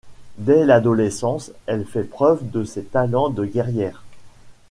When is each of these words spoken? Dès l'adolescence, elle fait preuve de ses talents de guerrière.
Dès 0.39 0.65
l'adolescence, 0.65 1.51
elle 1.67 1.85
fait 1.85 2.03
preuve 2.05 2.49
de 2.49 2.63
ses 2.63 2.83
talents 2.83 3.29
de 3.29 3.45
guerrière. 3.45 4.01